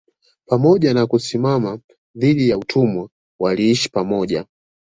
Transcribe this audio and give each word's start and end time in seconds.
Pamoja 0.45 0.93
na 0.93 1.07
kusimama 1.07 1.79
dhidi 2.15 2.49
ya 2.49 2.57
utumwa 2.57 3.09
waliishi 3.39 3.89
pamoja 3.89 4.45